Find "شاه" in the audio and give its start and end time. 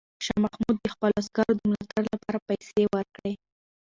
0.25-0.39